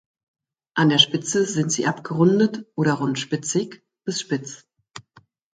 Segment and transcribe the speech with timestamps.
[0.73, 4.65] An der Spitze sind sie abgerundet oder rundspitzig bis spitz.